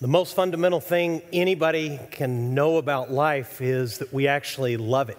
[0.00, 5.18] The most fundamental thing anybody can know about life is that we actually love it.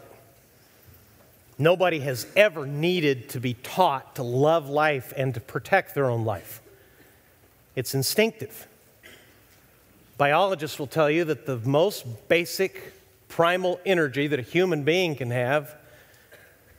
[1.60, 6.26] Nobody has ever needed to be taught to love life and to protect their own
[6.26, 6.64] life.
[7.76, 8.66] It's instinctive.
[10.18, 12.94] Biologists will tell you that the most basic
[13.28, 15.76] primal energy that a human being can have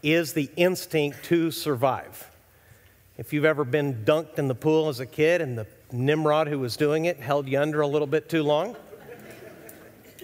[0.03, 2.29] is the instinct to survive.
[3.16, 6.59] If you've ever been dunked in the pool as a kid and the Nimrod who
[6.59, 8.77] was doing it held you under a little bit too long.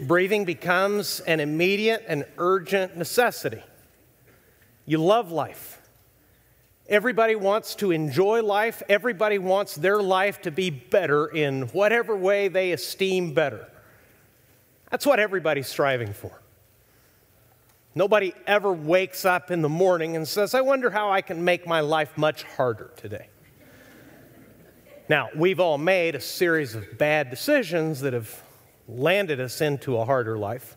[0.00, 3.62] Breathing becomes an immediate and urgent necessity.
[4.86, 5.80] You love life.
[6.88, 8.82] Everybody wants to enjoy life.
[8.88, 13.68] Everybody wants their life to be better in whatever way they esteem better.
[14.90, 16.40] That's what everybody's striving for.
[17.94, 21.66] Nobody ever wakes up in the morning and says, I wonder how I can make
[21.66, 23.28] my life much harder today.
[25.08, 28.42] Now, we've all made a series of bad decisions that have
[28.86, 30.76] landed us into a harder life.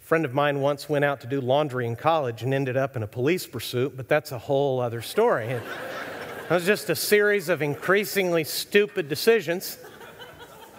[0.00, 2.96] A friend of mine once went out to do laundry in college and ended up
[2.96, 5.46] in a police pursuit, but that's a whole other story.
[5.46, 5.62] It
[6.50, 9.78] was just a series of increasingly stupid decisions.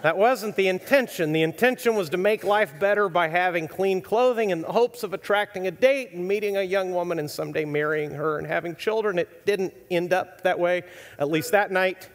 [0.02, 1.32] That wasn't the intention.
[1.32, 5.14] The intention was to make life better by having clean clothing in the hopes of
[5.14, 9.18] attracting a date and meeting a young woman and someday marrying her and having children.
[9.18, 10.82] It didn't end up that way,
[11.18, 12.10] at least that night.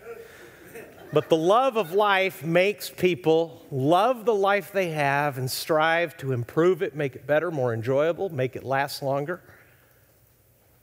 [1.14, 6.32] But the love of life makes people love the life they have and strive to
[6.32, 9.42] improve it, make it better, more enjoyable, make it last longer.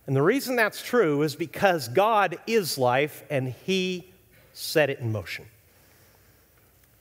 [0.06, 4.12] And the reason that's true is because God is life and He
[4.52, 5.46] set it in motion.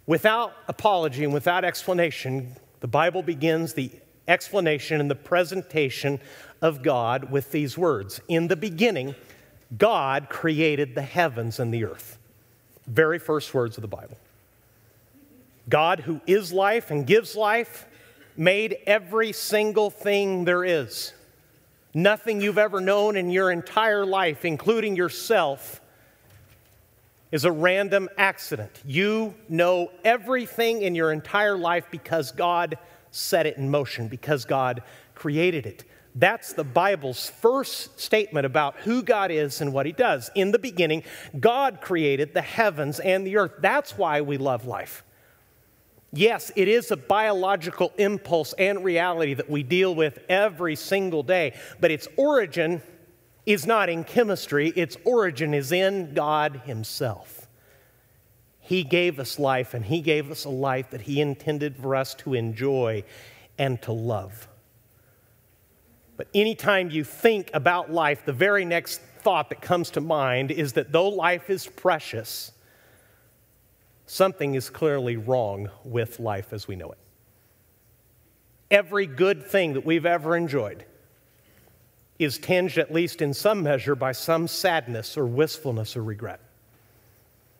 [0.05, 3.91] Without apology and without explanation, the Bible begins the
[4.27, 6.21] explanation and the presentation
[6.61, 9.15] of God with these words In the beginning,
[9.77, 12.17] God created the heavens and the earth.
[12.87, 14.17] Very first words of the Bible.
[15.69, 17.85] God, who is life and gives life,
[18.37, 21.13] made every single thing there is.
[21.93, 25.81] Nothing you've ever known in your entire life, including yourself,
[27.31, 28.71] is a random accident.
[28.85, 32.77] You know everything in your entire life because God
[33.11, 34.83] set it in motion, because God
[35.15, 35.83] created it.
[36.19, 40.31] That's the Bible's first statement about who God is and what He does.
[40.33, 41.03] In the beginning,
[41.39, 43.53] God created the heavens and the earth.
[43.59, 45.03] That's why we love life.
[46.11, 51.53] Yes, it is a biological impulse and reality that we deal with every single day,
[51.79, 52.81] but its origin
[53.45, 57.47] is not in chemistry, its origin is in God Himself.
[58.59, 62.15] He gave us life, and He gave us a life that He intended for us
[62.15, 63.03] to enjoy
[63.59, 64.47] and to love.
[66.17, 70.73] But anytime you think about life, the very next thought that comes to mind is
[70.73, 72.51] that though life is precious,
[74.07, 76.97] something is clearly wrong with life as we know it.
[78.71, 80.83] Every good thing that we've ever enjoyed
[82.19, 86.39] is tinged, at least in some measure, by some sadness or wistfulness or regret.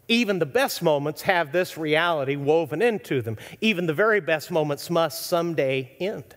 [0.08, 3.38] Even the best moments have this reality woven into them.
[3.62, 6.37] Even the very best moments must someday end.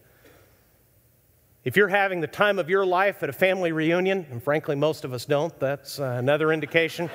[1.63, 5.05] If you're having the time of your life at a family reunion, and frankly, most
[5.05, 7.11] of us don't, that's uh, another indication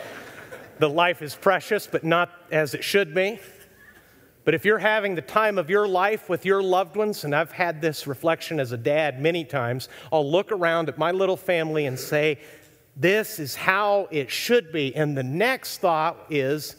[0.78, 3.40] that life is precious, but not as it should be.
[4.44, 7.52] But if you're having the time of your life with your loved ones, and I've
[7.52, 11.88] had this reflection as a dad many times, I'll look around at my little family
[11.88, 12.38] and say,
[12.96, 14.96] This is how it should be.
[14.96, 16.76] And the next thought is,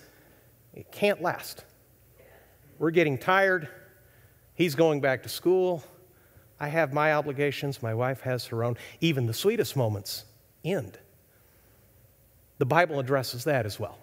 [0.73, 1.65] It can't last.
[2.79, 3.69] We're getting tired.
[4.55, 5.83] He's going back to school.
[6.59, 8.77] I have my obligations, my wife has her own.
[9.01, 10.25] Even the sweetest moments
[10.65, 10.99] end.
[12.59, 13.99] The Bible addresses that as well.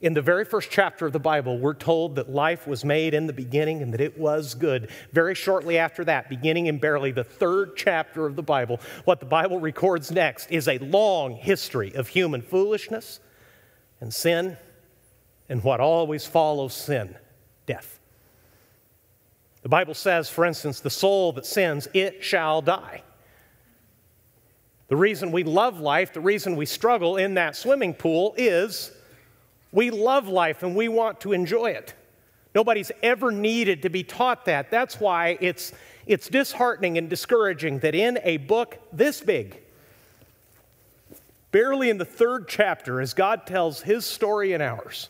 [0.00, 3.28] In the very first chapter of the Bible, we're told that life was made in
[3.28, 4.90] the beginning and that it was good.
[5.12, 9.26] Very shortly after that, beginning in barely the third chapter of the Bible, what the
[9.26, 13.20] Bible records next is a long history of human foolishness
[14.00, 14.56] and sin
[15.48, 17.16] and what always follows sin
[17.66, 18.00] death.
[19.62, 23.02] The Bible says, for instance, the soul that sins, it shall die.
[24.88, 28.92] The reason we love life, the reason we struggle in that swimming pool is
[29.70, 31.94] we love life and we want to enjoy it.
[32.54, 34.70] Nobody's ever needed to be taught that.
[34.70, 35.72] That's why it's,
[36.06, 39.62] it's disheartening and discouraging that in a book this big,
[41.52, 45.08] barely in the third chapter, as God tells his story and ours,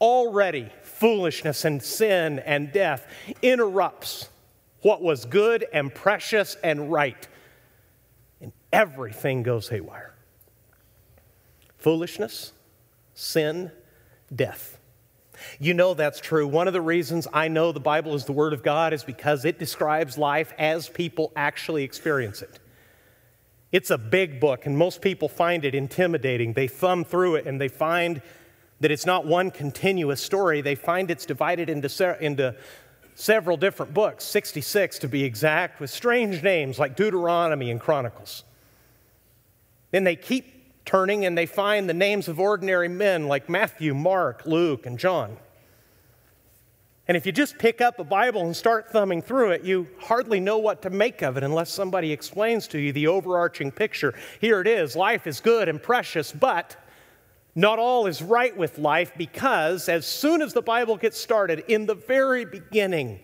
[0.00, 0.70] already
[1.04, 3.06] foolishness and sin and death
[3.42, 4.30] interrupts
[4.80, 7.28] what was good and precious and right.
[8.40, 10.14] And everything goes haywire.
[11.76, 12.54] Foolishness,
[13.12, 13.70] sin,
[14.34, 14.78] death.
[15.60, 16.48] You know that's true.
[16.48, 19.44] One of the reasons I know the Bible is the Word of God is because
[19.44, 22.60] it describes life as people actually experience it.
[23.72, 26.54] It's a big book, and most people find it intimidating.
[26.54, 28.22] They thumb through it and they find
[28.84, 30.60] that it's not one continuous story.
[30.60, 32.54] They find it's divided into, se- into
[33.14, 38.44] several different books, 66 to be exact, with strange names like Deuteronomy and Chronicles.
[39.90, 44.44] Then they keep turning and they find the names of ordinary men like Matthew, Mark,
[44.44, 45.38] Luke, and John.
[47.08, 50.40] And if you just pick up a Bible and start thumbing through it, you hardly
[50.40, 54.12] know what to make of it unless somebody explains to you the overarching picture.
[54.42, 56.76] Here it is life is good and precious, but
[57.54, 61.86] not all is right with life because as soon as the Bible gets started, in
[61.86, 63.20] the very beginning,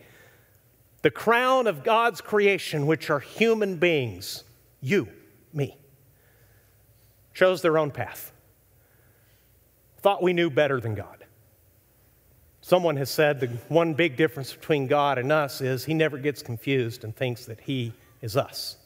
[1.02, 4.44] the crown of God's creation, which are human beings,
[4.80, 5.08] you,
[5.52, 5.76] me,
[7.34, 8.32] chose their own path.
[9.98, 11.24] Thought we knew better than God.
[12.60, 16.42] Someone has said the one big difference between God and us is he never gets
[16.42, 17.92] confused and thinks that he
[18.22, 18.76] is us.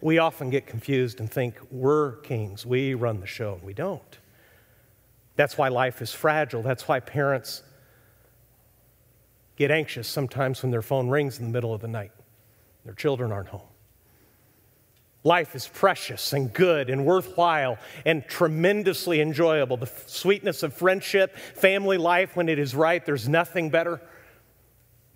[0.00, 4.18] We often get confused and think we're kings, we run the show, and we don't.
[5.36, 6.62] That's why life is fragile.
[6.62, 7.62] That's why parents
[9.56, 12.12] get anxious sometimes when their phone rings in the middle of the night.
[12.84, 13.68] Their children aren't home.
[15.24, 19.76] Life is precious and good and worthwhile and tremendously enjoyable.
[19.76, 24.00] The sweetness of friendship, family life when it is right, there's nothing better.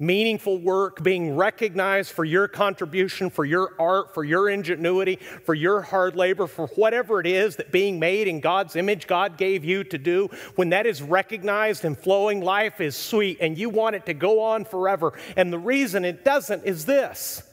[0.02, 5.14] Meaningful work, being recognized for your contribution, for your art, for your ingenuity,
[5.44, 9.38] for your hard labor, for whatever it is that being made in God's image God
[9.38, 13.70] gave you to do, when that is recognized and flowing, life is sweet and you
[13.70, 15.12] want it to go on forever.
[15.36, 17.44] And the reason it doesn't is this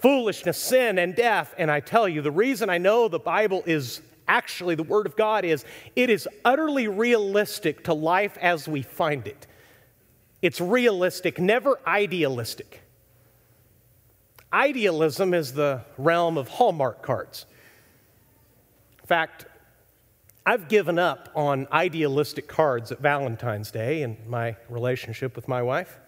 [0.00, 1.54] foolishness, sin, and death.
[1.56, 5.16] And I tell you, the reason I know the Bible is actually the Word of
[5.16, 5.64] God is
[5.96, 9.46] it is utterly realistic to life as we find it.
[10.44, 12.82] It's realistic, never idealistic.
[14.52, 17.46] Idealism is the realm of Hallmark cards.
[19.00, 19.46] In fact,
[20.44, 25.98] I've given up on idealistic cards at Valentine's Day in my relationship with my wife.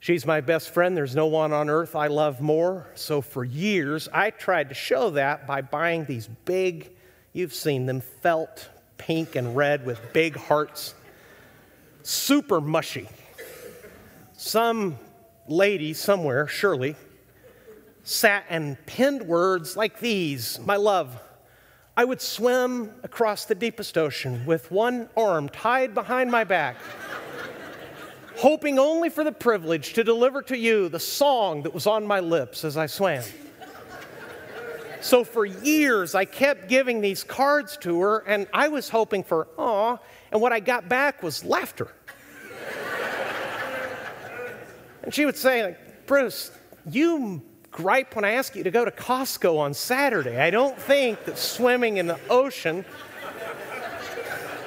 [0.00, 0.96] She's my best friend.
[0.96, 2.86] There's no one on earth I love more.
[2.94, 6.92] So for years, I tried to show that by buying these big,
[7.34, 10.94] you've seen them, felt pink and red with big hearts.
[12.02, 13.08] Super mushy.
[14.36, 14.98] Some
[15.46, 16.96] lady somewhere, surely,
[18.02, 21.20] sat and penned words like these My love,
[21.96, 26.76] I would swim across the deepest ocean with one arm tied behind my back
[28.38, 32.20] hoping only for the privilege to deliver to you the song that was on my
[32.20, 33.24] lips as I swam.
[35.00, 39.48] So for years, I kept giving these cards to her, and I was hoping for
[39.56, 39.98] aw,
[40.32, 41.88] and what I got back was laughter.
[45.02, 46.50] and she would say, like, Bruce,
[46.90, 50.38] you gripe when I ask you to go to Costco on Saturday.
[50.38, 52.84] I don't think that swimming in the ocean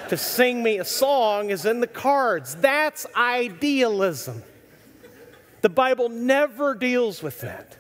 [0.10, 2.56] to sing me a song is in the cards.
[2.56, 4.44] That's idealism.
[5.62, 7.78] The Bible never deals with that.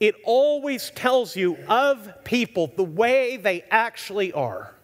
[0.00, 4.74] It always tells you of people the way they actually are.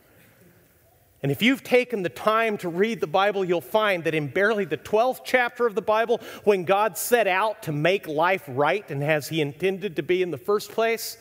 [1.24, 4.66] And if you've taken the time to read the Bible, you'll find that in barely
[4.66, 9.02] the 12th chapter of the Bible, when God set out to make life right and
[9.02, 11.16] as He intended to be in the first place,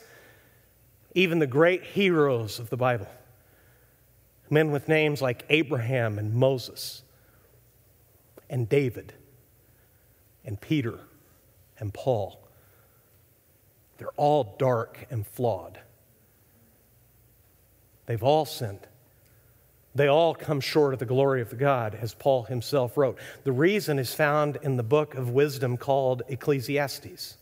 [1.16, 3.08] even the great heroes of the Bible
[4.50, 7.02] men with names like Abraham and Moses
[8.50, 9.14] and David
[10.44, 11.00] and Peter
[11.80, 12.46] and Paul.
[13.98, 15.80] They're all dark and flawed.
[18.06, 18.86] They've all sinned.
[19.96, 23.20] They all come short of the glory of God, as Paul himself wrote.
[23.44, 27.38] The reason is found in the book of wisdom called Ecclesiastes.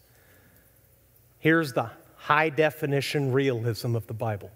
[1.39, 4.51] Here's the high definition realism of the Bible.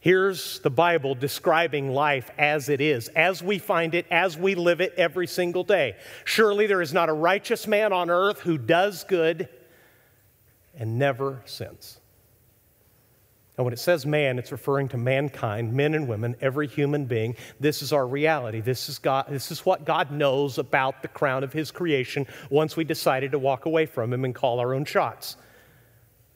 [0.00, 4.80] Here's the Bible describing life as it is, as we find it, as we live
[4.80, 5.96] it every single day.
[6.24, 9.48] Surely there is not a righteous man on earth who does good
[10.76, 12.00] and never sins.
[13.56, 17.36] And when it says man, it's referring to mankind, men and women, every human being.
[17.60, 18.60] This is our reality.
[18.60, 22.76] This is, God, this is what God knows about the crown of His creation once
[22.76, 25.36] we decided to walk away from Him and call our own shots.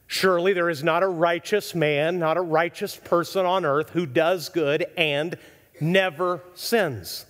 [0.06, 4.48] Surely there is not a righteous man, not a righteous person on earth who does
[4.48, 5.36] good and
[5.80, 7.26] never sins.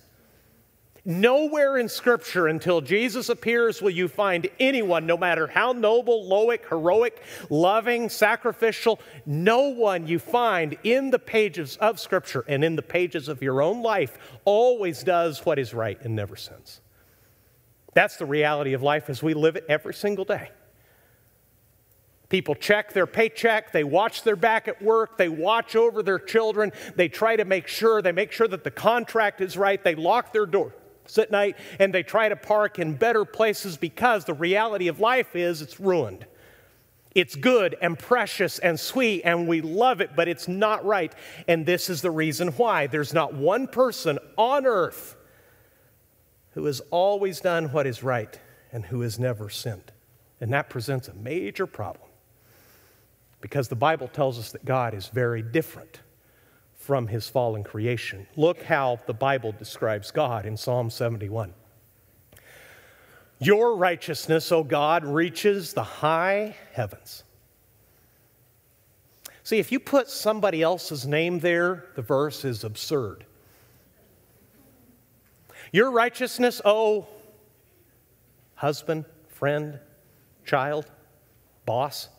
[1.05, 6.67] Nowhere in Scripture until Jesus appears will you find anyone, no matter how noble, loic,
[6.67, 12.81] heroic, loving, sacrificial, no one you find in the pages of Scripture and in the
[12.81, 16.81] pages of your own life always does what is right and never sins.
[17.93, 20.49] That's the reality of life as we live it every single day.
[22.27, 26.71] People check their paycheck, they watch their back at work, they watch over their children,
[26.95, 30.31] they try to make sure, they make sure that the contract is right, they lock
[30.31, 30.73] their door
[31.17, 35.35] at night and they try to park in better places because the reality of life
[35.35, 36.25] is it's ruined.
[37.15, 41.13] It's good and precious and sweet, and we love it, but it's not right.
[41.47, 42.87] And this is the reason why.
[42.87, 45.15] There's not one person on earth
[46.51, 48.39] who has always done what is right
[48.71, 49.91] and who has never sinned.
[50.39, 52.09] And that presents a major problem
[53.41, 56.01] because the Bible tells us that God is very different
[56.79, 58.25] from his fallen creation.
[58.37, 61.53] Look how the Bible describes God in Psalm 71.
[63.37, 67.23] Your righteousness, O God, reaches the high heavens.
[69.43, 73.25] See, if you put somebody else's name there, the verse is absurd.
[75.71, 77.07] Your righteousness, oh,
[78.55, 79.79] husband, friend,
[80.45, 80.85] child,
[81.65, 82.09] boss.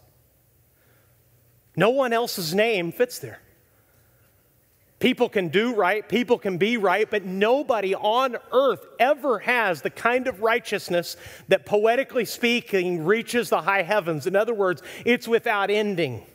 [1.77, 3.41] No one else's name fits there.
[5.01, 9.89] People can do right, people can be right, but nobody on earth ever has the
[9.89, 11.17] kind of righteousness
[11.49, 14.27] that, poetically speaking, reaches the high heavens.
[14.27, 16.27] In other words, it's without ending.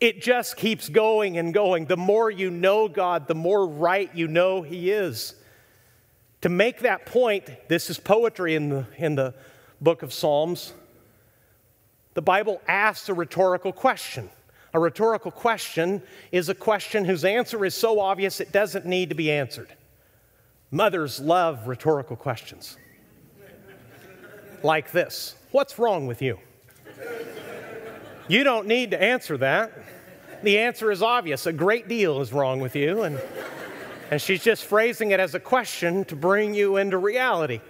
[0.00, 1.86] It just keeps going and going.
[1.86, 5.34] The more you know God, the more right you know He is.
[6.42, 9.32] To make that point, this is poetry in the, in the
[9.80, 10.74] book of Psalms.
[12.12, 14.28] The Bible asks a rhetorical question.
[14.74, 16.02] A rhetorical question
[16.32, 19.68] is a question whose answer is so obvious it doesn't need to be answered.
[20.72, 22.76] Mothers love rhetorical questions.
[24.64, 26.40] like this What's wrong with you?
[28.26, 29.72] You don't need to answer that.
[30.42, 31.46] The answer is obvious.
[31.46, 33.02] A great deal is wrong with you.
[33.02, 33.20] And,
[34.10, 37.60] and she's just phrasing it as a question to bring you into reality.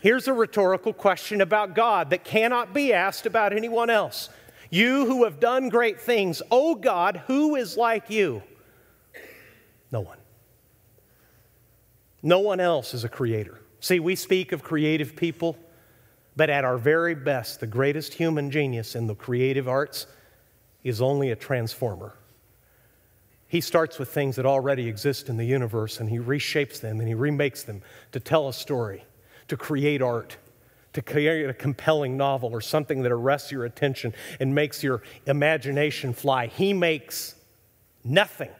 [0.00, 4.30] Here's a rhetorical question about God that cannot be asked about anyone else.
[4.70, 8.42] You who have done great things, O God, who is like you?
[9.90, 10.18] No one.
[12.22, 13.60] No one else is a creator.
[13.80, 15.58] See, we speak of creative people,
[16.36, 20.06] but at our very best, the greatest human genius in the creative arts
[20.84, 22.14] is only a transformer.
[23.48, 27.08] He starts with things that already exist in the universe and he reshapes them and
[27.08, 29.04] he remakes them to tell a story,
[29.48, 30.36] to create art
[30.92, 36.12] to create a compelling novel or something that arrests your attention and makes your imagination
[36.12, 36.46] fly.
[36.46, 37.34] He makes
[38.04, 38.50] nothing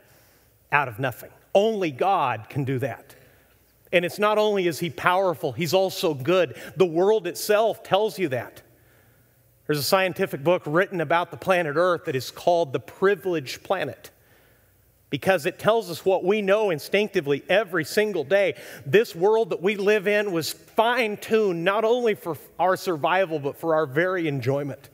[0.71, 1.31] out of nothing.
[1.55, 3.17] Only God can do that.
[3.93, 6.57] And it's not only is he powerful, he's also good.
[6.77, 8.63] The world itself tells you that.
[9.67, 14.11] There's a scientific book written about the planet Earth that is called The Privileged Planet
[15.11, 18.55] because it tells us what we know instinctively every single day.
[18.87, 23.57] This world that we live in was fine tuned not only for our survival, but
[23.57, 24.89] for our very enjoyment.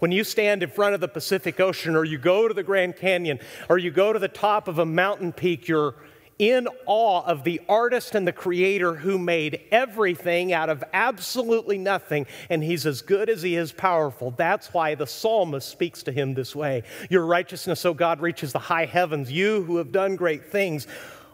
[0.00, 2.96] When you stand in front of the Pacific Ocean, or you go to the Grand
[2.96, 5.94] Canyon, or you go to the top of a mountain peak, you're
[6.40, 12.26] in awe of the artist and the creator who made everything out of absolutely nothing,
[12.48, 14.30] and he's as good as he is powerful.
[14.30, 18.58] That's why the psalmist speaks to him this way Your righteousness, O God, reaches the
[18.58, 19.30] high heavens.
[19.30, 20.86] You who have done great things,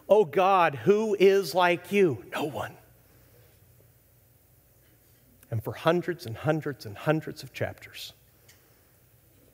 [0.08, 2.25] O God, who is like you?
[2.34, 2.76] No one.
[5.52, 8.12] And for hundreds and hundreds and hundreds of chapters,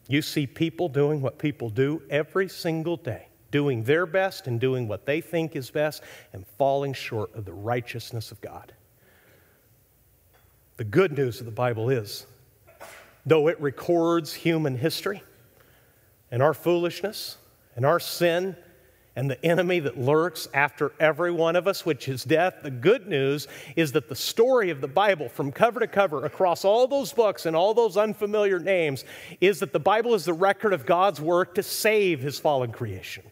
[0.09, 4.88] you see people doing what people do every single day doing their best and doing
[4.88, 8.73] what they think is best and falling short of the righteousness of God.
[10.78, 12.26] The good news of the Bible is,
[13.25, 15.23] though it records human history
[16.32, 17.37] and our foolishness
[17.76, 18.56] and our sin
[19.14, 22.61] and the enemy that lurks after every one of us, which is death.
[22.62, 26.64] The good news is that the story of the Bible, from cover to cover, across
[26.64, 29.04] all those books and all those unfamiliar names,
[29.40, 33.25] is that the Bible is the record of God's work to save his fallen creation.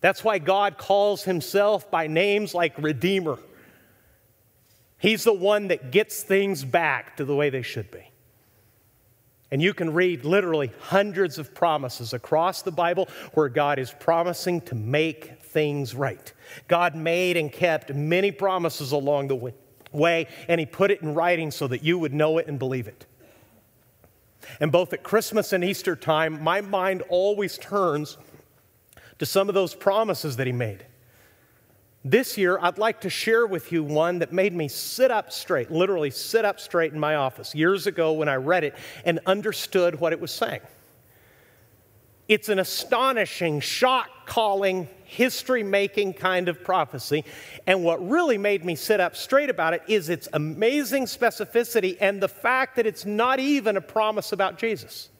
[0.00, 3.38] That's why God calls himself by names like Redeemer.
[4.98, 8.10] He's the one that gets things back to the way they should be.
[9.50, 14.60] And you can read literally hundreds of promises across the Bible where God is promising
[14.62, 16.32] to make things right.
[16.68, 19.52] God made and kept many promises along the
[19.92, 22.86] way, and He put it in writing so that you would know it and believe
[22.86, 23.06] it.
[24.60, 28.18] And both at Christmas and Easter time, my mind always turns
[29.20, 30.84] to some of those promises that he made.
[32.02, 35.70] This year, I'd like to share with you one that made me sit up straight,
[35.70, 38.74] literally sit up straight in my office years ago when I read it
[39.04, 40.62] and understood what it was saying.
[42.28, 47.26] It's an astonishing, shock calling, history making kind of prophecy.
[47.66, 52.22] And what really made me sit up straight about it is its amazing specificity and
[52.22, 55.10] the fact that it's not even a promise about Jesus.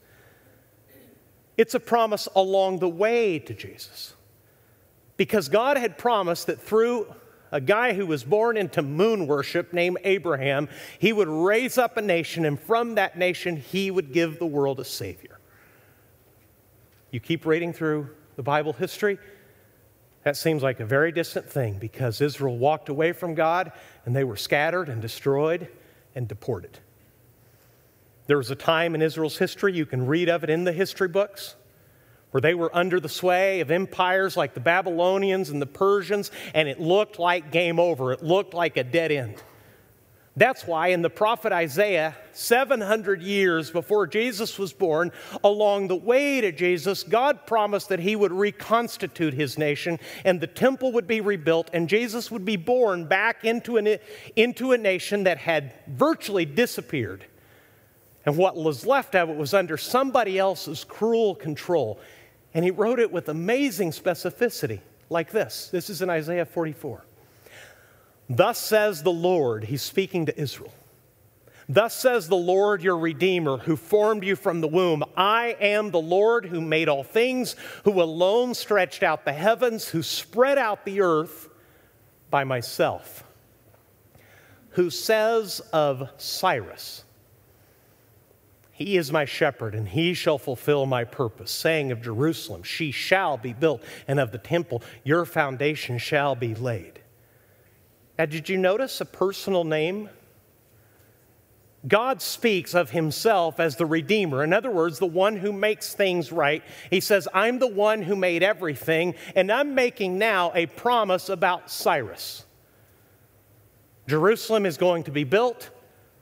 [1.60, 4.14] It's a promise along the way to Jesus.
[5.18, 7.14] Because God had promised that through
[7.52, 12.00] a guy who was born into moon worship named Abraham, he would raise up a
[12.00, 15.38] nation, and from that nation, he would give the world a Savior.
[17.10, 19.18] You keep reading through the Bible history,
[20.22, 23.70] that seems like a very distant thing because Israel walked away from God
[24.06, 25.68] and they were scattered and destroyed
[26.14, 26.78] and deported.
[28.30, 31.08] There was a time in Israel's history, you can read of it in the history
[31.08, 31.56] books,
[32.30, 36.68] where they were under the sway of empires like the Babylonians and the Persians, and
[36.68, 38.12] it looked like game over.
[38.12, 39.42] It looked like a dead end.
[40.36, 45.10] That's why in the prophet Isaiah, 700 years before Jesus was born,
[45.42, 50.46] along the way to Jesus, God promised that he would reconstitute his nation and the
[50.46, 53.98] temple would be rebuilt and Jesus would be born back into, an,
[54.36, 57.26] into a nation that had virtually disappeared.
[58.26, 61.98] And what was left of it was under somebody else's cruel control.
[62.52, 65.68] And he wrote it with amazing specificity, like this.
[65.70, 67.04] This is in Isaiah 44.
[68.28, 70.72] Thus says the Lord, he's speaking to Israel.
[71.68, 76.00] Thus says the Lord your Redeemer, who formed you from the womb I am the
[76.00, 81.00] Lord who made all things, who alone stretched out the heavens, who spread out the
[81.00, 81.48] earth
[82.28, 83.22] by myself.
[84.70, 87.04] Who says of Cyrus,
[88.80, 93.36] he is my shepherd, and he shall fulfill my purpose, saying of Jerusalem, She shall
[93.36, 96.98] be built, and of the temple, Your foundation shall be laid.
[98.18, 100.08] Now, did you notice a personal name?
[101.86, 104.42] God speaks of himself as the Redeemer.
[104.42, 106.62] In other words, the one who makes things right.
[106.88, 111.70] He says, I'm the one who made everything, and I'm making now a promise about
[111.70, 112.46] Cyrus.
[114.08, 115.68] Jerusalem is going to be built.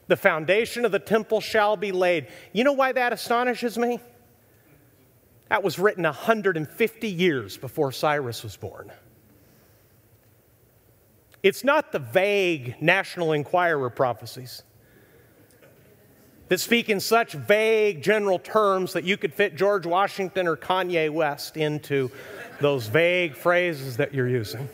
[0.09, 2.29] The foundation of the temple shall be laid.
[2.53, 4.01] You know why that astonishes me?
[5.51, 8.90] That was written 150 years before Cyrus was born.
[11.42, 14.62] It's not the vague National Enquirer prophecies
[16.49, 21.11] that speak in such vague general terms that you could fit George Washington or Kanye
[21.11, 22.11] West into
[22.61, 24.68] those vague phrases that you're using.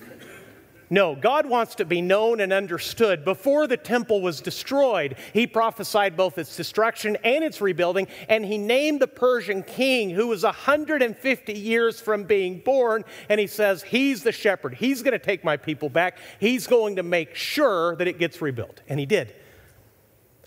[0.91, 3.25] No, God wants to be known and understood.
[3.25, 8.59] Before the temple was destroyed, he prophesied both its destruction and its rebuilding, and he
[8.59, 14.23] named the Persian king who was 150 years from being born, and he says, He's
[14.23, 14.75] the shepherd.
[14.75, 16.19] He's going to take my people back.
[16.39, 18.83] He's going to make sure that it gets rebuilt.
[18.87, 19.35] And he did.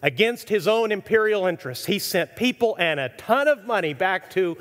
[0.03, 4.57] Against his own imperial interests, he sent people and a ton of money back to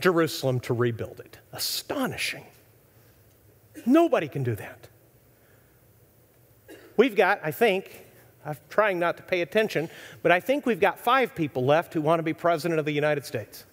[0.00, 1.38] Jerusalem to rebuild it.
[1.52, 2.44] Astonishing.
[3.86, 4.88] Nobody can do that.
[6.96, 8.04] We've got, I think,
[8.44, 9.88] I'm trying not to pay attention,
[10.22, 12.92] but I think we've got five people left who want to be president of the
[12.92, 13.64] United States.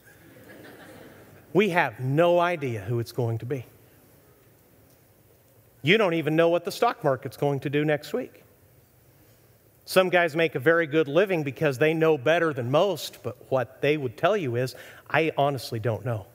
[1.54, 3.66] we have no idea who it's going to be.
[5.82, 8.44] You don't even know what the stock market's going to do next week.
[9.86, 13.82] Some guys make a very good living because they know better than most, but what
[13.82, 14.76] they would tell you is,
[15.10, 16.28] I honestly don't know.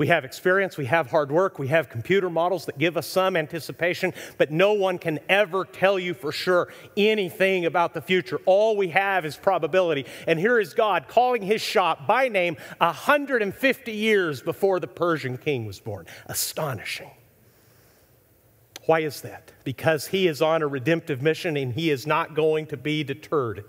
[0.00, 3.36] We have experience, we have hard work, we have computer models that give us some
[3.36, 8.40] anticipation, but no one can ever tell you for sure anything about the future.
[8.46, 10.06] All we have is probability.
[10.26, 15.66] And here is God calling his shot by name 150 years before the Persian king
[15.66, 16.06] was born.
[16.24, 17.10] Astonishing.
[18.86, 19.52] Why is that?
[19.64, 23.66] Because he is on a redemptive mission and he is not going to be deterred.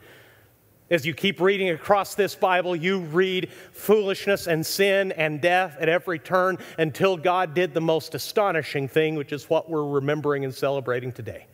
[0.92, 5.88] As you keep reading across this Bible, you read foolishness and sin and death at
[5.88, 10.54] every turn until God did the most astonishing thing, which is what we're remembering and
[10.54, 11.48] celebrating today.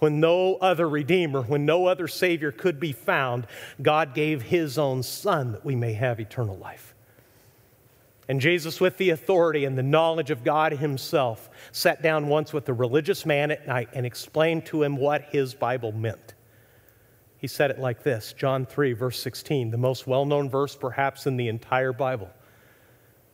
[0.00, 3.46] When no other Redeemer, when no other Savior could be found,
[3.80, 6.96] God gave His own Son that we may have eternal life.
[8.28, 12.68] And Jesus, with the authority and the knowledge of God Himself, sat down once with
[12.68, 16.34] a religious man at night and explained to him what his Bible meant.
[17.40, 21.26] He said it like this John 3, verse 16, the most well known verse perhaps
[21.26, 22.30] in the entire Bible.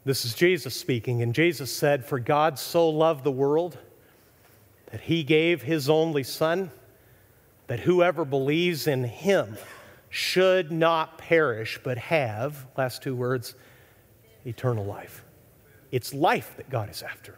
[0.04, 3.76] This is Jesus speaking, and Jesus said, For God so loved the world
[4.92, 6.70] that he gave his only Son,
[7.66, 9.56] that whoever believes in him
[10.08, 13.56] should not perish, but have, last two words,
[14.46, 15.24] eternal life.
[15.90, 17.36] It's life that God is after.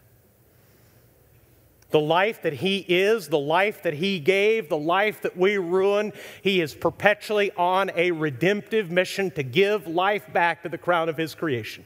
[1.90, 6.12] The life that He is, the life that He gave, the life that we ruined,
[6.42, 11.16] He is perpetually on a redemptive mission to give life back to the crown of
[11.16, 11.84] His creation.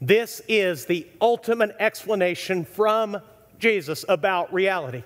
[0.00, 3.22] This is the ultimate explanation from
[3.58, 5.02] Jesus about reality.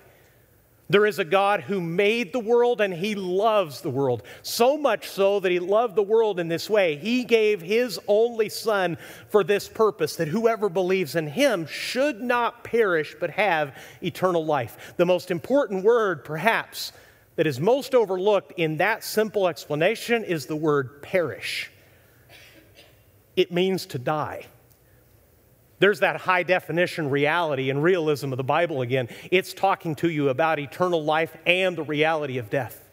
[0.90, 4.22] There is a God who made the world and he loves the world.
[4.42, 6.96] So much so that he loved the world in this way.
[6.96, 8.96] He gave his only Son
[9.28, 14.94] for this purpose that whoever believes in him should not perish but have eternal life.
[14.96, 16.92] The most important word, perhaps,
[17.36, 21.70] that is most overlooked in that simple explanation is the word perish.
[23.36, 24.46] It means to die.
[25.78, 29.08] There's that high definition reality and realism of the Bible again.
[29.30, 32.84] It's talking to you about eternal life and the reality of death.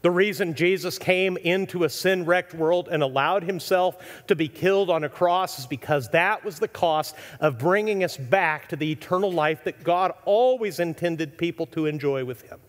[0.00, 3.96] The reason Jesus came into a sin wrecked world and allowed himself
[4.28, 8.16] to be killed on a cross is because that was the cost of bringing us
[8.16, 12.60] back to the eternal life that God always intended people to enjoy with him.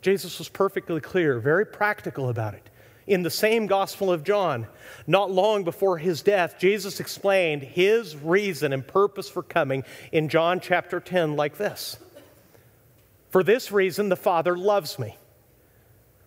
[0.00, 2.70] Jesus was perfectly clear, very practical about it
[3.06, 4.66] in the same Gospel of John.
[5.06, 10.60] Not long before his death, Jesus explained his reason and purpose for coming in John
[10.60, 11.98] chapter 10 like this
[13.30, 15.16] For this reason, the Father loves me,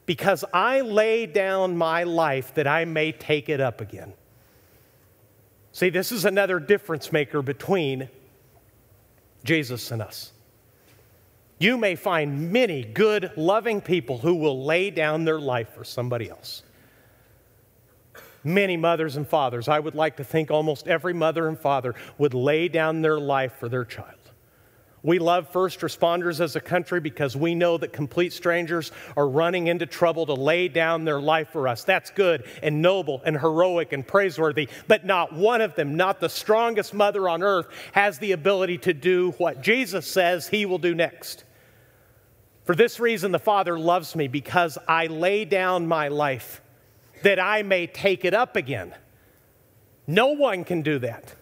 [0.06, 4.14] because I lay down my life that I may take it up again.
[5.72, 8.10] See, this is another difference maker between
[9.44, 10.32] Jesus and us.
[11.60, 16.30] You may find many good, loving people who will lay down their life for somebody
[16.30, 16.64] else
[18.48, 19.68] many mothers and fathers.
[19.68, 23.54] I would like to think almost every mother and father would lay down their life
[23.60, 24.14] for their child.
[25.04, 29.68] We love first responders as a country because we know that complete strangers are running
[29.68, 31.84] into trouble to lay down their life for us.
[31.84, 34.68] That's good and noble and heroic and praiseworthy.
[34.88, 38.94] But not one of them, not the strongest mother on earth, has the ability to
[38.94, 41.46] do what Jesus says he will do next.
[42.66, 46.62] For this reason, the Father loves me because I lay down my life
[47.24, 48.94] that I may take it up again.
[50.06, 51.36] No one can do that.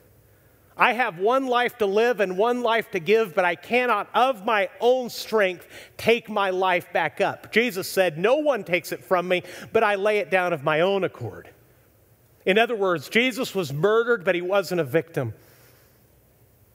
[0.77, 4.45] I have one life to live and one life to give, but I cannot, of
[4.45, 7.51] my own strength, take my life back up.
[7.51, 10.81] Jesus said, No one takes it from me, but I lay it down of my
[10.81, 11.49] own accord.
[12.45, 15.33] In other words, Jesus was murdered, but he wasn't a victim.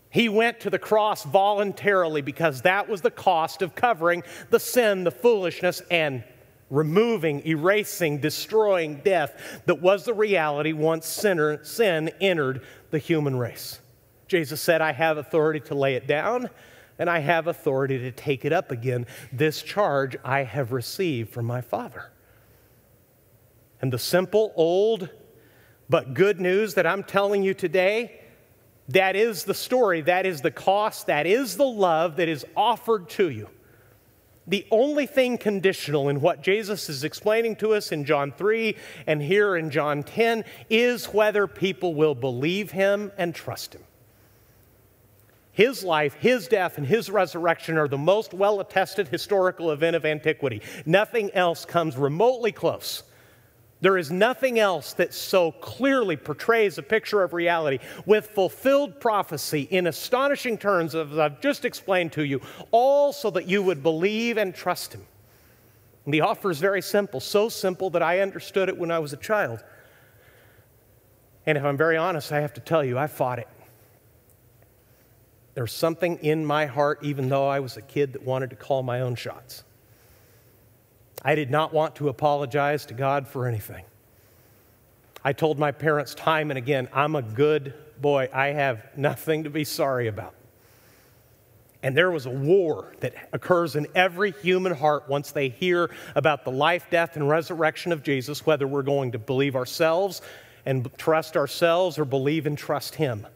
[0.08, 5.04] He went to the cross voluntarily because that was the cost of covering the sin,
[5.04, 6.24] the foolishness, and
[6.70, 13.80] removing, erasing, destroying death that was the reality once sinner, sin entered the human race.
[14.28, 16.48] Jesus said, I have authority to lay it down
[16.98, 19.06] and I have authority to take it up again.
[19.32, 22.10] This charge I have received from my Father.
[23.80, 25.08] And the simple, old,
[25.88, 28.20] but good news that I'm telling you today,
[28.88, 33.08] that is the story, that is the cost, that is the love that is offered
[33.10, 33.48] to you.
[34.46, 38.74] The only thing conditional in what Jesus is explaining to us in John 3
[39.06, 43.82] and here in John 10 is whether people will believe him and trust him.
[45.52, 50.06] His life, his death, and his resurrection are the most well attested historical event of
[50.06, 50.62] antiquity.
[50.86, 53.02] Nothing else comes remotely close.
[53.82, 59.62] There is nothing else that so clearly portrays a picture of reality with fulfilled prophecy
[59.70, 64.36] in astonishing terms, as I've just explained to you, all so that you would believe
[64.36, 65.06] and trust Him.
[66.04, 69.14] And the offer is very simple, so simple that I understood it when I was
[69.14, 69.64] a child.
[71.46, 73.48] And if I'm very honest, I have to tell you, I fought it.
[75.54, 78.82] There's something in my heart, even though I was a kid, that wanted to call
[78.82, 79.64] my own shots.
[81.22, 83.84] I did not want to apologize to God for anything.
[85.22, 88.28] I told my parents time and again, I'm a good boy.
[88.32, 90.34] I have nothing to be sorry about.
[91.82, 96.44] And there was a war that occurs in every human heart once they hear about
[96.44, 100.20] the life, death, and resurrection of Jesus, whether we're going to believe ourselves
[100.66, 103.26] and trust ourselves or believe and trust Him.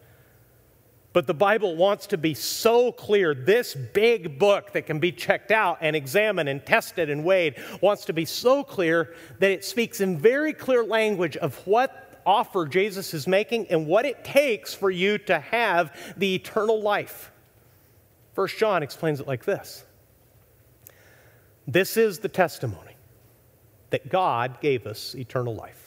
[1.14, 3.35] But the Bible wants to be so clear.
[3.35, 8.05] This big book that can be checked out and examined and tested and weighed wants
[8.07, 13.14] to be so clear that it speaks in very clear language of what offer Jesus
[13.14, 17.31] is making and what it takes for you to have the eternal life.
[18.33, 19.85] First John explains it like this
[21.64, 22.96] This is the testimony
[23.90, 25.83] that God gave us eternal life.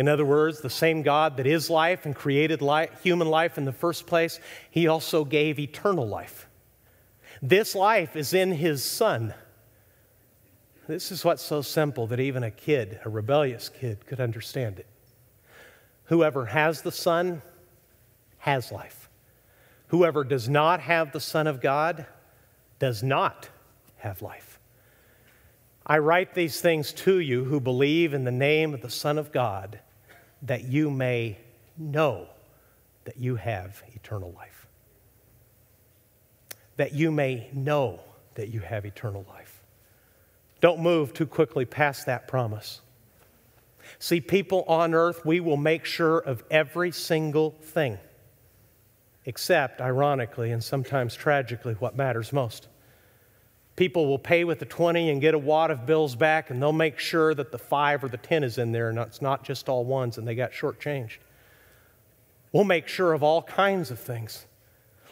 [0.00, 3.66] In other words, the same God that is life and created life, human life in
[3.66, 6.48] the first place, he also gave eternal life.
[7.42, 9.34] This life is in his Son.
[10.88, 14.86] This is what's so simple that even a kid, a rebellious kid, could understand it.
[16.04, 17.42] Whoever has the Son
[18.38, 19.10] has life.
[19.88, 22.06] Whoever does not have the Son of God
[22.78, 23.50] does not
[23.98, 24.58] have life.
[25.86, 29.30] I write these things to you who believe in the name of the Son of
[29.30, 29.80] God,
[30.42, 31.38] that you may
[31.76, 32.26] know
[33.04, 34.66] that you have eternal life.
[36.76, 38.00] That you may know
[38.34, 39.62] that you have eternal life.
[40.60, 42.80] Don't move too quickly past that promise.
[43.98, 47.98] See, people on earth, we will make sure of every single thing,
[49.24, 52.68] except, ironically and sometimes tragically, what matters most.
[53.80, 56.70] People will pay with the 20 and get a wad of bills back, and they'll
[56.70, 59.70] make sure that the 5 or the 10 is in there, and it's not just
[59.70, 61.16] all ones, and they got shortchanged.
[62.52, 64.44] We'll make sure of all kinds of things.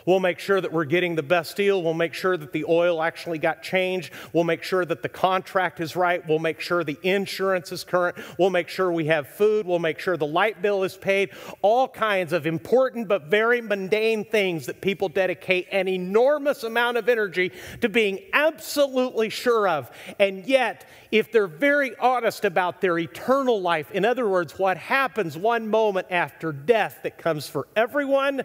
[0.08, 1.82] We'll make sure that we're getting the best deal.
[1.82, 4.10] We'll make sure that the oil actually got changed.
[4.32, 6.26] We'll make sure that the contract is right.
[6.26, 8.16] We'll make sure the insurance is current.
[8.38, 9.66] We'll make sure we have food.
[9.66, 11.32] We'll make sure the light bill is paid.
[11.60, 17.10] All kinds of important but very mundane things that people dedicate an enormous amount of
[17.10, 19.90] energy to being absolutely sure of.
[20.18, 25.36] And yet, if they're very honest about their eternal life, in other words, what happens
[25.36, 28.44] one moment after death that comes for everyone,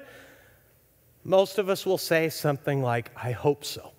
[1.24, 3.92] most of us will say something like, I hope so.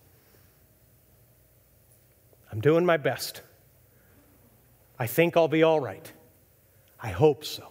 [2.53, 3.43] I'm doing my best.
[4.99, 6.13] I think I'll be all right.
[7.01, 7.69] I hope so.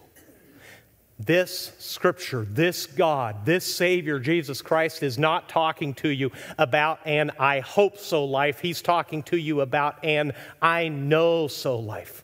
[1.18, 7.30] This scripture, this God, this Savior, Jesus Christ, is not talking to you about an
[7.38, 8.58] I hope so life.
[8.58, 12.23] He's talking to you about an I know so life.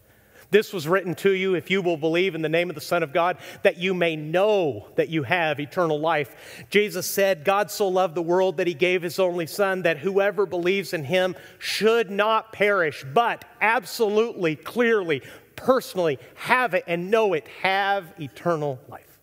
[0.50, 3.02] This was written to you, if you will believe in the name of the Son
[3.02, 6.66] of God, that you may know that you have eternal life.
[6.70, 10.46] Jesus said, God so loved the world that he gave his only Son, that whoever
[10.46, 15.22] believes in him should not perish, but absolutely, clearly,
[15.54, 19.20] personally have it and know it, have eternal life.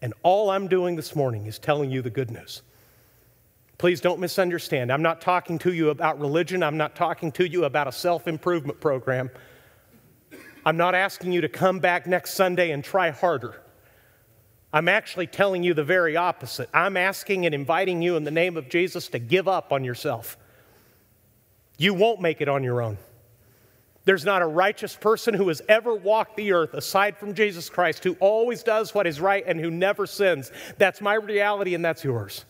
[0.00, 2.62] And all I'm doing this morning is telling you the good news.
[3.76, 4.92] Please don't misunderstand.
[4.92, 6.62] I'm not talking to you about religion.
[6.62, 9.30] I'm not talking to you about a self improvement program.
[10.64, 13.60] I'm not asking you to come back next Sunday and try harder.
[14.72, 16.68] I'm actually telling you the very opposite.
[16.74, 20.36] I'm asking and inviting you in the name of Jesus to give up on yourself.
[21.78, 22.98] You won't make it on your own.
[24.04, 28.04] There's not a righteous person who has ever walked the earth aside from Jesus Christ
[28.04, 30.50] who always does what is right and who never sins.
[30.76, 32.44] That's my reality and that's yours.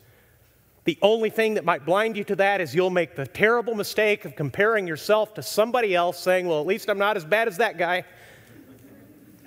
[0.84, 4.24] The only thing that might blind you to that is you'll make the terrible mistake
[4.24, 7.56] of comparing yourself to somebody else, saying, Well, at least I'm not as bad as
[7.56, 8.04] that guy.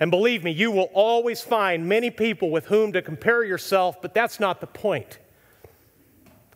[0.00, 4.14] And believe me, you will always find many people with whom to compare yourself, but
[4.14, 5.18] that's not the point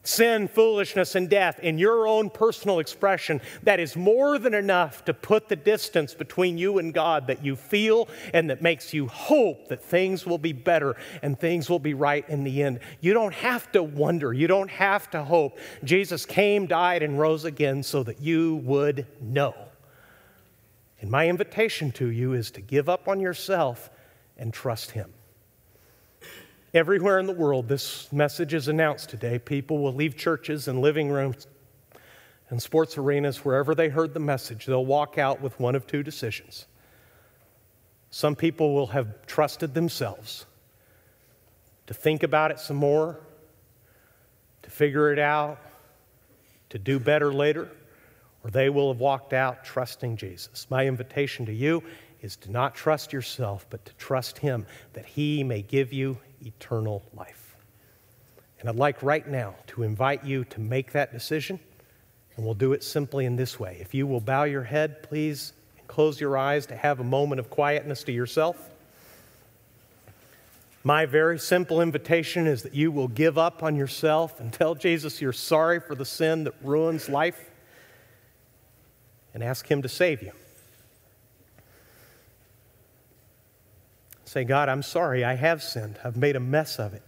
[0.03, 5.15] sin, foolishness, and death in your own personal expression, that is more than enough to
[5.15, 9.69] put the distance between you and God that you feel and that makes you hope
[9.69, 12.81] that things will be better and things will be right in the end.
[13.01, 15.59] You don't have to wonder, you don't have to hope.
[15.85, 19.55] Jesus came, died, and rose again so that you would know.
[21.01, 23.91] And my invitation to you is to give up on yourself
[24.37, 25.13] and trust Him.
[26.75, 29.39] Everywhere in the world, this message is announced today.
[29.39, 31.47] People will leave churches and living rooms
[32.49, 34.65] and sports arenas wherever they heard the message.
[34.65, 36.65] They'll walk out with one of two decisions.
[38.09, 40.47] Some people will have trusted themselves
[41.89, 43.21] to think about it some more,
[44.63, 45.59] to figure it out,
[46.71, 47.69] to do better later,
[48.43, 50.67] or they will have walked out trusting Jesus.
[50.71, 51.83] My invitation to you
[52.23, 57.03] is to not trust yourself, but to trust Him that He may give you eternal
[57.15, 57.57] life.
[58.61, 61.59] And I'd like right now to invite you to make that decision,
[62.37, 63.79] and we'll do it simply in this way.
[63.81, 67.41] If you will bow your head, please, and close your eyes to have a moment
[67.41, 68.71] of quietness to yourself.
[70.85, 75.21] My very simple invitation is that you will give up on yourself and tell Jesus
[75.21, 77.51] you're sorry for the sin that ruins life
[79.35, 80.33] and ask Him to save you.
[84.33, 85.99] Say, God, I'm sorry, I have sinned.
[86.03, 87.03] I've made a mess of it.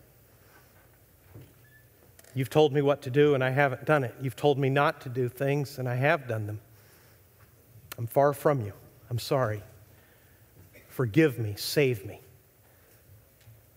[2.35, 4.15] You've told me what to do, and I haven't done it.
[4.21, 6.61] You've told me not to do things, and I have done them.
[7.97, 8.75] I'm far from you.
[9.09, 9.63] I'm sorry.
[10.89, 11.55] Forgive me.
[11.57, 12.21] Save me.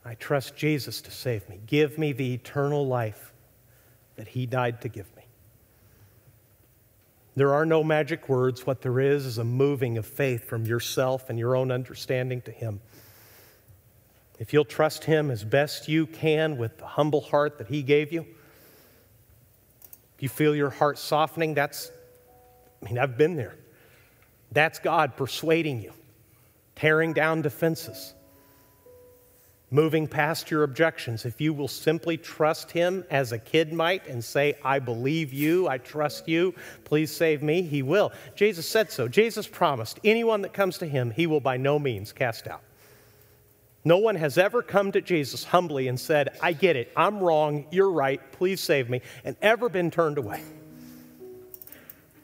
[0.04, 1.62] I trust Jesus to save me.
[1.66, 3.32] Give me the eternal life
[4.18, 5.24] that He died to give me.
[7.38, 8.68] There are no magic words.
[8.68, 12.52] What there is is a moving of faith from yourself and your own understanding to
[12.52, 12.82] Him.
[14.40, 18.14] If you'll trust Him as best you can with the humble heart that He gave
[18.14, 18.22] you,
[20.16, 21.92] if you feel your heart softening, that's,
[22.82, 23.56] I mean, I've been there.
[24.52, 25.94] That's God persuading you,
[26.76, 28.14] tearing down defenses.
[29.70, 34.24] moving past your objections, if you will simply trust Him as a kid might and
[34.24, 38.12] say, I believe you, I trust you, please save me, He will.
[38.36, 39.08] Jesus said so.
[39.08, 42.62] Jesus promised anyone that comes to Him, He will by no means cast out.
[43.88, 47.68] No one has ever come to Jesus humbly and said, I get it, I'm wrong,
[47.72, 50.44] you're right, please save me, and ever been turned away.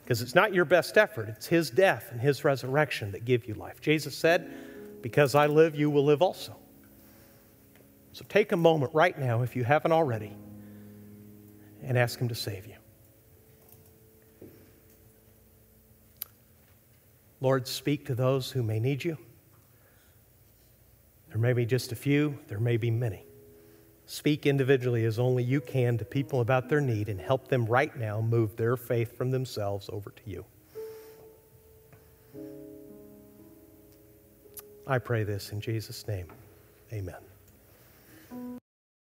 [0.03, 3.53] Because it's not your best effort, it's His death and His resurrection that give you
[3.53, 3.79] life.
[3.79, 4.53] Jesus said,
[5.01, 6.53] Because I live, you will live also.
[8.11, 10.35] So take a moment right now, if you haven't already,
[11.81, 12.75] and ask Him to save you.
[17.39, 19.17] Lord, speak to those who may need you.
[21.33, 23.25] There may be just a few, there may be many.
[24.05, 27.95] Speak individually as only you can to people about their need and help them right
[27.97, 30.45] now move their faith from themselves over to you.
[34.85, 36.27] I pray this in Jesus' name.
[36.93, 38.59] Amen.